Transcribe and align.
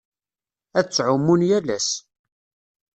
Ad 0.79 0.85
ttɛumun 0.87 1.41
yal 1.49 1.67
ass. 1.77 1.89